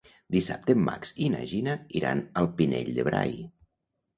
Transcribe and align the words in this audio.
Dissabte 0.35 0.75
en 0.77 0.85
Max 0.85 1.13
i 1.25 1.27
na 1.35 1.43
Gina 1.53 1.75
iran 2.01 2.25
al 2.43 2.51
Pinell 2.63 2.91
de 2.99 3.07
Brai. 3.11 3.37